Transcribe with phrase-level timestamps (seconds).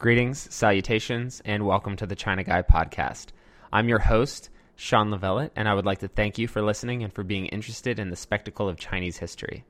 [0.00, 3.30] Greetings, salutations, and welcome to the China Guy podcast.
[3.72, 7.12] I'm your host, Sean Lavellette, and I would like to thank you for listening and
[7.12, 9.64] for being interested in the spectacle of Chinese history.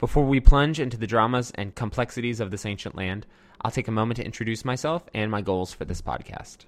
[0.00, 3.26] Before we plunge into the dramas and complexities of this ancient land,
[3.60, 6.64] I'll take a moment to introduce myself and my goals for this podcast.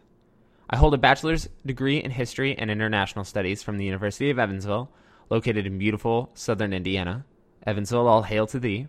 [0.71, 4.93] I hold a bachelor's degree in history and international studies from the University of Evansville,
[5.29, 7.27] located in beautiful southern Indiana.
[7.67, 8.87] Evansville, all hail to thee.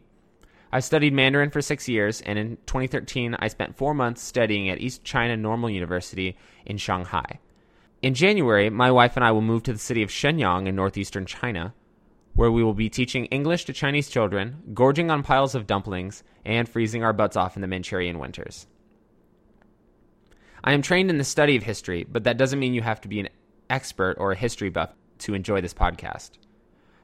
[0.72, 4.82] I studied Mandarin for six years, and in 2013, I spent four months studying at
[4.82, 7.40] East China Normal University in Shanghai.
[8.02, 11.26] In January, my wife and I will move to the city of Shenyang in northeastern
[11.26, 11.74] China,
[12.36, 16.70] where we will be teaching English to Chinese children, gorging on piles of dumplings, and
[16.70, 18.68] freezing our butts off in the Manchurian winters.
[20.64, 23.08] I am trained in the study of history, but that doesn't mean you have to
[23.08, 23.30] be an
[23.70, 26.32] expert or a history buff to enjoy this podcast.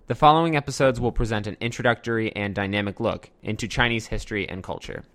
[0.07, 5.05] The following episodes will present an introductory and dynamic look into Chinese history and culture.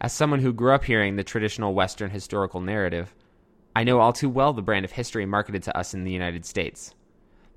[0.00, 3.14] As someone who grew up hearing the traditional Western historical narrative,
[3.76, 6.46] I know all too well the brand of history marketed to us in the United
[6.46, 6.94] States.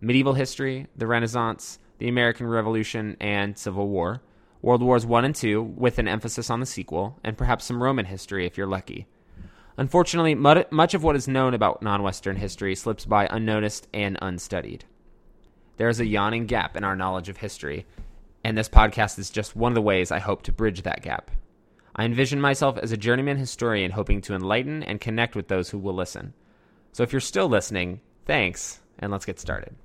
[0.01, 4.21] Medieval history, the Renaissance, the American Revolution, and Civil War,
[4.61, 8.07] World Wars I and II, with an emphasis on the sequel, and perhaps some Roman
[8.07, 9.07] history if you're lucky.
[9.77, 14.83] Unfortunately, much of what is known about non Western history slips by unnoticed and unstudied.
[15.77, 17.85] There is a yawning gap in our knowledge of history,
[18.43, 21.31] and this podcast is just one of the ways I hope to bridge that gap.
[21.95, 25.79] I envision myself as a journeyman historian hoping to enlighten and connect with those who
[25.79, 26.33] will listen.
[26.91, 29.75] So if you're still listening, thanks, and let's get started.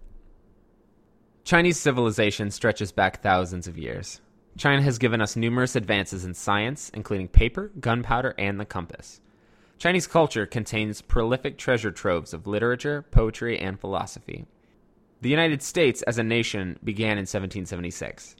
[1.45, 4.21] Chinese civilization stretches back thousands of years.
[4.59, 9.21] China has given us numerous advances in science, including paper, gunpowder, and the compass.
[9.79, 14.45] Chinese culture contains prolific treasure troves of literature, poetry, and philosophy.
[15.21, 18.37] The United States as a nation began in 1776.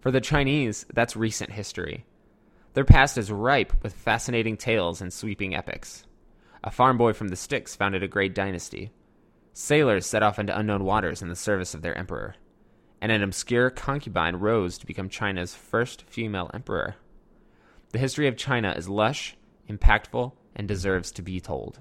[0.00, 2.04] For the Chinese, that's recent history.
[2.74, 6.04] Their past is ripe with fascinating tales and sweeping epics.
[6.62, 8.92] A farm boy from the sticks founded a great dynasty.
[9.52, 12.36] Sailors set off into unknown waters in the service of their emperor.
[13.00, 16.94] And an obscure concubine rose to become China's first female emperor.
[17.90, 19.36] The history of China is lush,
[19.68, 21.80] impactful, and deserves to be told.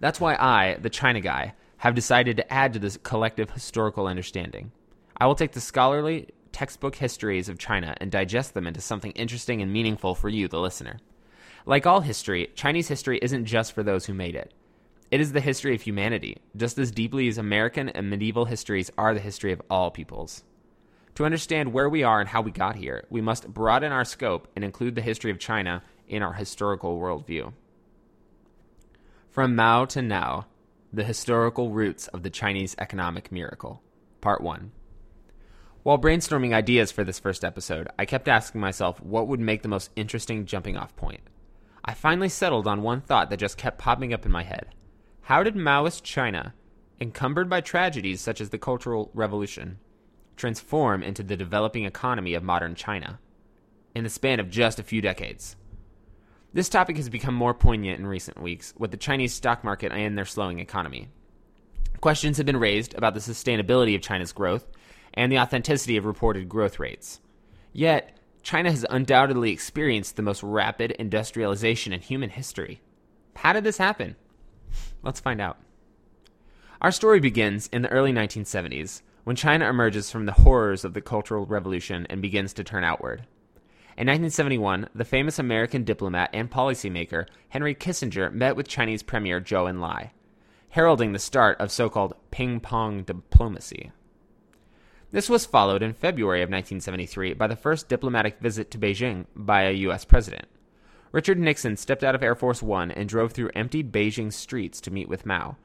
[0.00, 4.72] That's why I, the China guy, have decided to add to this collective historical understanding.
[5.16, 9.60] I will take the scholarly textbook histories of China and digest them into something interesting
[9.60, 10.98] and meaningful for you, the listener.
[11.66, 14.52] Like all history, Chinese history isn't just for those who made it.
[15.10, 19.14] It is the history of humanity, just as deeply as American and medieval histories are
[19.14, 20.44] the history of all peoples.
[21.16, 24.48] To understand where we are and how we got here, we must broaden our scope
[24.56, 27.52] and include the history of China in our historical worldview.
[29.30, 30.46] From Mao to now,
[30.94, 33.82] the Historical Roots of the Chinese Economic Miracle,
[34.20, 34.70] Part 1.
[35.82, 39.68] While brainstorming ideas for this first episode, I kept asking myself what would make the
[39.68, 41.22] most interesting jumping off point.
[41.84, 44.68] I finally settled on one thought that just kept popping up in my head.
[45.22, 46.54] How did Maoist China,
[47.00, 49.80] encumbered by tragedies such as the Cultural Revolution,
[50.36, 53.18] transform into the developing economy of modern China
[53.96, 55.56] in the span of just a few decades?
[56.54, 60.16] This topic has become more poignant in recent weeks with the Chinese stock market and
[60.16, 61.08] their slowing economy.
[62.00, 64.70] Questions have been raised about the sustainability of China's growth
[65.14, 67.20] and the authenticity of reported growth rates.
[67.72, 72.80] Yet, China has undoubtedly experienced the most rapid industrialization in human history.
[73.34, 74.14] How did this happen?
[75.02, 75.58] Let's find out.
[76.80, 81.00] Our story begins in the early 1970s when China emerges from the horrors of the
[81.00, 83.26] Cultural Revolution and begins to turn outward.
[83.96, 89.70] In 1971, the famous American diplomat and policymaker Henry Kissinger met with Chinese Premier Zhou
[89.70, 90.10] Enlai,
[90.70, 93.92] heralding the start of so called ping pong diplomacy.
[95.12, 99.62] This was followed in February of 1973 by the first diplomatic visit to Beijing by
[99.62, 100.04] a U.S.
[100.04, 100.48] president.
[101.12, 104.90] Richard Nixon stepped out of Air Force One and drove through empty Beijing streets to
[104.90, 105.56] meet with Mao.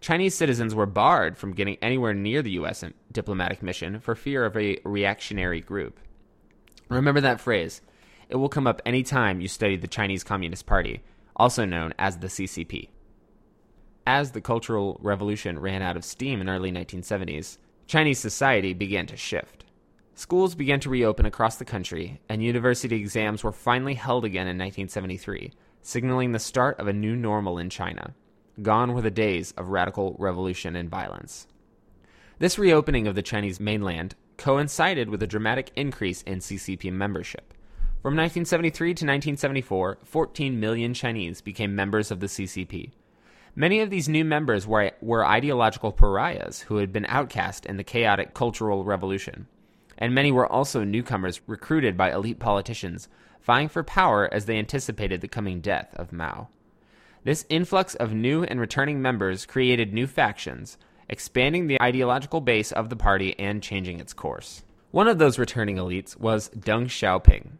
[0.00, 2.82] Chinese citizens were barred from getting anywhere near the U.S.
[3.12, 6.00] diplomatic mission for fear of a reactionary group.
[6.90, 7.80] Remember that phrase.
[8.28, 11.02] It will come up any time you study the Chinese Communist Party,
[11.36, 12.88] also known as the CCP.
[14.06, 19.16] As the Cultural Revolution ran out of steam in early 1970s, Chinese society began to
[19.16, 19.64] shift.
[20.14, 24.58] Schools began to reopen across the country, and university exams were finally held again in
[24.58, 25.52] 1973,
[25.82, 28.14] signaling the start of a new normal in China.
[28.60, 31.46] Gone were the days of radical revolution and violence.
[32.40, 37.52] This reopening of the Chinese mainland coincided with a dramatic increase in CCP membership.
[38.02, 42.92] From 1973 to 1974, 14 million Chinese became members of the CCP.
[43.54, 47.84] Many of these new members were, were ideological pariahs who had been outcast in the
[47.84, 49.46] chaotic Cultural Revolution.
[49.98, 53.08] And many were also newcomers recruited by elite politicians
[53.42, 56.48] vying for power as they anticipated the coming death of Mao.
[57.24, 60.78] This influx of new and returning members created new factions,
[61.10, 64.62] expanding the ideological base of the party and changing its course.
[64.92, 67.58] One of those returning elites was Deng Xiaoping.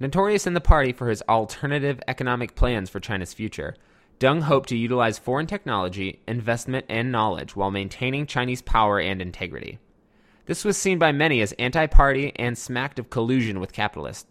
[0.00, 3.76] Notorious in the party for his alternative economic plans for China's future,
[4.18, 9.78] Deng hoped to utilize foreign technology, investment, and knowledge while maintaining Chinese power and integrity.
[10.46, 14.26] This was seen by many as anti party and smacked of collusion with capitalists.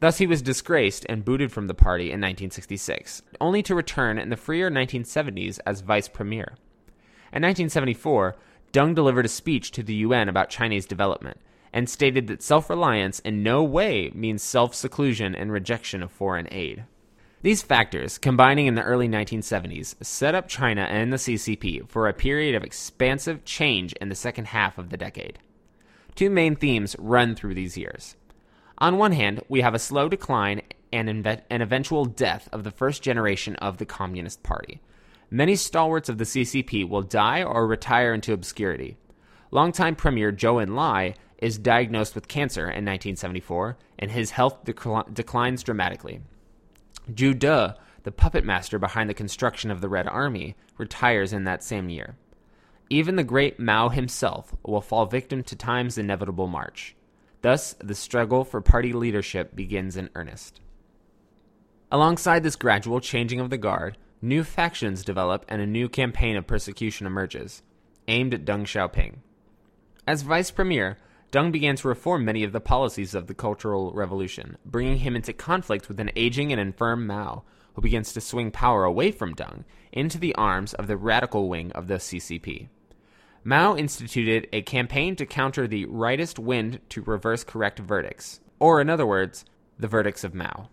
[0.00, 4.30] Thus, he was disgraced and booted from the party in 1966, only to return in
[4.30, 6.56] the freer 1970s as vice premier.
[7.34, 8.36] In 1974,
[8.72, 11.40] Deng delivered a speech to the UN about Chinese development
[11.72, 16.46] and stated that self reliance in no way means self seclusion and rejection of foreign
[16.52, 16.84] aid.
[17.42, 22.14] These factors, combining in the early 1970s, set up China and the CCP for a
[22.14, 25.40] period of expansive change in the second half of the decade.
[26.14, 28.14] Two main themes run through these years.
[28.78, 33.02] On one hand, we have a slow decline and an eventual death of the first
[33.02, 34.80] generation of the Communist Party.
[35.34, 38.96] Many stalwarts of the CCP will die or retire into obscurity.
[39.50, 45.64] Longtime Premier Zhou Enlai is diagnosed with cancer in 1974, and his health decl- declines
[45.64, 46.20] dramatically.
[47.10, 51.64] Zhu De, the puppet master behind the construction of the Red Army, retires in that
[51.64, 52.16] same year.
[52.88, 56.94] Even the great Mao himself will fall victim to time's inevitable march.
[57.42, 60.60] Thus, the struggle for party leadership begins in earnest.
[61.90, 66.46] Alongside this gradual changing of the guard, new factions develop and a new campaign of
[66.46, 67.62] persecution emerges,
[68.08, 69.16] aimed at Deng Xiaoping.
[70.06, 70.98] As vice premier,
[71.30, 75.32] Deng began to reform many of the policies of the Cultural Revolution, bringing him into
[75.32, 77.42] conflict with an aging and infirm Mao,
[77.74, 81.72] who begins to swing power away from Deng into the arms of the radical wing
[81.72, 82.68] of the CCP.
[83.42, 88.88] Mao instituted a campaign to counter the rightist wind to reverse correct verdicts, or in
[88.88, 89.44] other words,
[89.78, 90.70] the verdicts of Mao.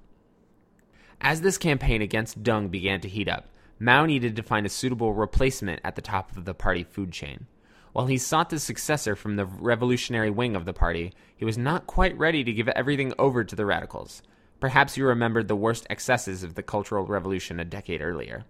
[1.23, 3.45] As this campaign against Deng began to heat up,
[3.79, 7.45] Mao needed to find a suitable replacement at the top of the party food chain.
[7.94, 11.85] While he sought the successor from the revolutionary wing of the party, he was not
[11.85, 14.23] quite ready to give everything over to the radicals.
[14.59, 18.45] Perhaps you remembered the worst excesses of the Cultural Revolution a decade earlier.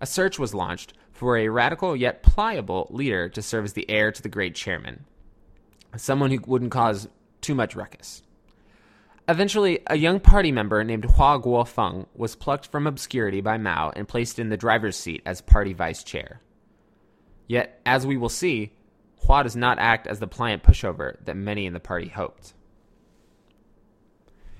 [0.00, 4.10] A search was launched for a radical yet pliable leader to serve as the heir
[4.10, 5.04] to the great chairman,
[5.96, 7.08] someone who wouldn't cause
[7.40, 8.22] too much ruckus.
[9.30, 14.08] Eventually, a young party member named Hua Guofeng was plucked from obscurity by Mao and
[14.08, 16.40] placed in the driver's seat as party vice chair.
[17.46, 18.72] Yet, as we will see,
[19.24, 22.54] Hua does not act as the pliant pushover that many in the party hoped.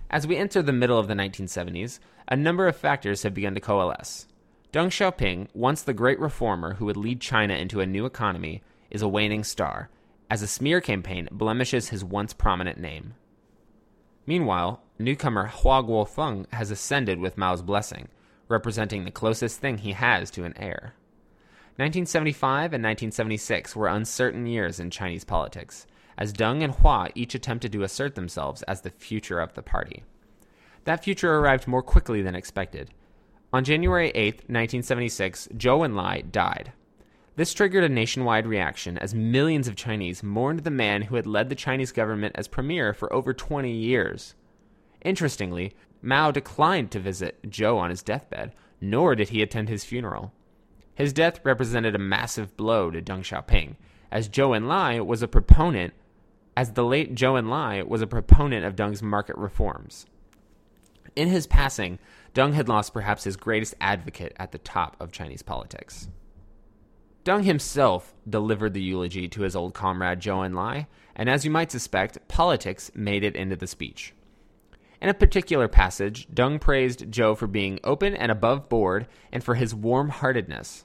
[0.09, 3.61] As we enter the middle of the 1970s, a number of factors have begun to
[3.61, 4.29] coalesce.
[4.73, 9.03] Deng Xiaoping, once the great reformer who would lead China into a new economy, is
[9.03, 9.91] a waning star,
[10.31, 13.15] as a smear campaign blemishes his once prominent name.
[14.27, 18.09] Meanwhile, newcomer Hua Guofeng has ascended with Mao's blessing,
[18.49, 20.95] representing the closest thing he has to an heir.
[21.77, 25.87] 1975 and 1976 were uncertain years in Chinese politics,
[26.19, 30.05] as Deng and Hua each attempted to assert themselves as the future of the party.
[30.85, 32.91] That future arrived more quickly than expected.
[33.53, 36.73] On January 8, 1976, Zhou Enlai died.
[37.37, 41.49] This triggered a nationwide reaction as millions of Chinese mourned the man who had led
[41.49, 44.35] the Chinese government as premier for over 20 years.
[45.03, 50.33] Interestingly, Mao declined to visit Zhou on his deathbed, nor did he attend his funeral.
[50.95, 53.77] His death represented a massive blow to Deng Xiaoping,
[54.11, 55.95] as Zhou Enlai was a proponent,
[56.57, 60.07] as the late Zhou Enlai was a proponent of Deng's market reforms.
[61.17, 61.99] In his passing,
[62.35, 66.09] Deng had lost perhaps his greatest advocate at the top of Chinese politics.
[67.25, 71.71] Deng himself delivered the eulogy to his old comrade Zhou Enlai, and as you might
[71.71, 74.15] suspect, politics made it into the speech.
[75.03, 79.55] In a particular passage, Deng praised Zhou for being open and above board and for
[79.55, 80.85] his warm heartedness.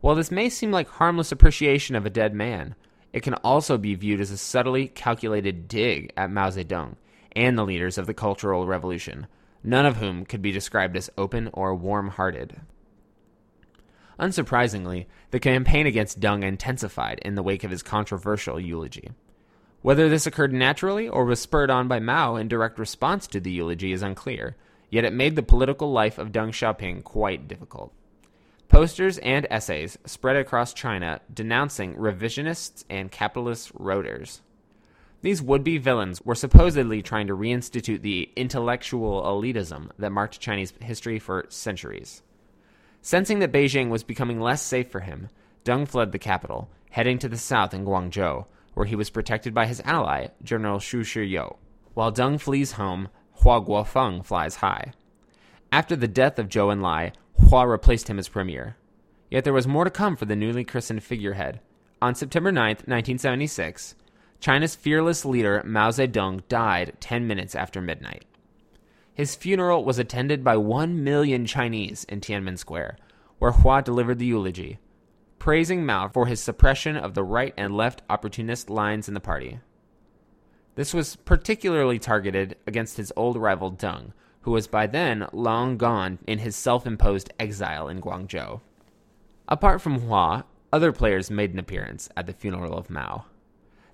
[0.00, 2.76] While this may seem like harmless appreciation of a dead man,
[3.12, 6.96] it can also be viewed as a subtly calculated dig at Mao Zedong
[7.32, 9.26] and the leaders of the Cultural Revolution,
[9.62, 12.60] none of whom could be described as open or warm hearted.
[14.18, 19.10] Unsurprisingly, the campaign against Deng intensified in the wake of his controversial eulogy.
[19.82, 23.50] Whether this occurred naturally or was spurred on by Mao in direct response to the
[23.50, 24.56] eulogy is unclear,
[24.88, 27.92] yet it made the political life of Deng Xiaoping quite difficult.
[28.68, 34.40] Posters and essays spread across China denouncing revisionists and capitalist roaders.
[35.20, 40.72] These would be villains were supposedly trying to reinstitute the intellectual elitism that marked Chinese
[40.80, 42.22] history for centuries.
[43.04, 45.28] Sensing that Beijing was becoming less safe for him,
[45.62, 49.66] Deng fled the capital, heading to the south in Guangzhou, where he was protected by
[49.66, 51.54] his ally, General Xu Shiyou.
[51.92, 53.10] While Deng flees home,
[53.42, 54.94] Hua Guofeng flies high.
[55.70, 57.12] After the death of Zhou Enlai,
[57.50, 58.78] Hua replaced him as premier.
[59.30, 61.60] Yet there was more to come for the newly christened figurehead.
[62.00, 63.96] On September 9, 1976,
[64.40, 68.24] China's fearless leader Mao Zedong died 10 minutes after midnight.
[69.14, 72.98] His funeral was attended by 1 million Chinese in Tiananmen Square,
[73.38, 74.80] where Hua delivered the eulogy,
[75.38, 79.60] praising Mao for his suppression of the right and left opportunist lines in the party.
[80.74, 86.18] This was particularly targeted against his old rival Deng, who was by then long gone
[86.26, 88.60] in his self imposed exile in Guangzhou.
[89.46, 93.26] Apart from Hua, other players made an appearance at the funeral of Mao.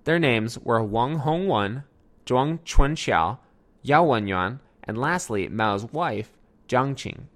[0.04, 1.84] Their names were Wang Hongwen,
[2.24, 3.38] Zhang Chunqiao,
[3.82, 4.60] Yao Wenyuan,
[4.90, 6.32] and lastly, Mao's wife,
[6.68, 7.26] Jiang Qing.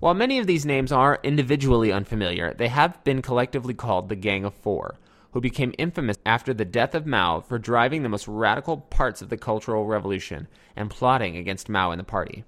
[0.00, 4.44] While many of these names are individually unfamiliar, they have been collectively called the Gang
[4.44, 4.96] of Four,
[5.30, 9.28] who became infamous after the death of Mao for driving the most radical parts of
[9.28, 12.42] the Cultural Revolution and plotting against Mao and the party.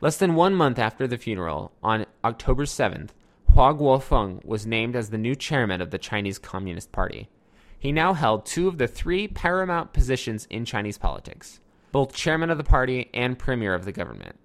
[0.00, 3.08] Less than one month after the funeral, on October 7th,
[3.54, 7.28] Hua Guofeng was named as the new chairman of the Chinese Communist Party.
[7.76, 11.58] He now held two of the three paramount positions in Chinese politics,
[11.92, 14.38] both chairman of the party and premier of the government.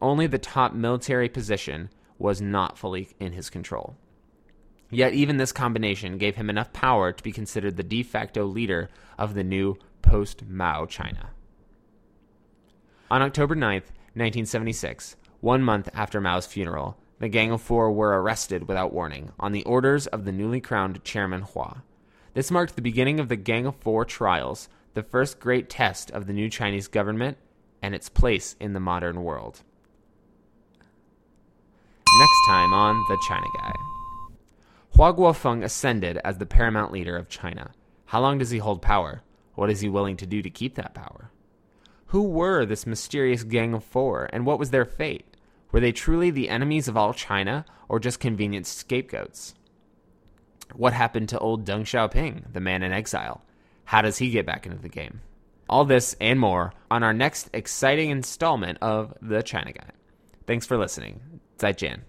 [0.00, 3.96] Only the top military position was not fully in his control.
[4.90, 8.90] Yet, even this combination gave him enough power to be considered the de facto leader
[9.18, 11.30] of the new post Mao China.
[13.10, 18.68] On October 9th, 1976, one month after Mao's funeral, the Gang of Four were arrested
[18.68, 21.82] without warning on the orders of the newly crowned Chairman Hua.
[22.34, 26.26] This marked the beginning of the Gang of Four trials, the first great test of
[26.26, 27.36] the new Chinese government
[27.82, 29.62] and its place in the modern world.
[32.18, 33.72] Next time on The China Guy.
[34.94, 37.72] Hua Guofeng ascended as the paramount leader of China.
[38.06, 39.22] How long does he hold power?
[39.56, 41.32] What is he willing to do to keep that power?
[42.06, 45.36] Who were this mysterious gang of four, and what was their fate?
[45.72, 49.54] Were they truly the enemies of all China, or just convenient scapegoats?
[50.72, 53.42] What happened to old Deng Xiaoping, the man in exile?
[53.84, 55.20] How does he get back into the game?
[55.68, 59.90] All this and more on our next exciting installment of The China Guy.
[60.46, 61.20] Thanks for listening.
[61.56, 62.04] 再见。